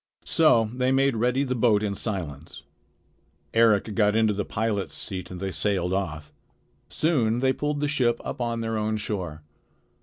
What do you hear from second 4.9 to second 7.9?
seat and they sailed off. Soon they pulled the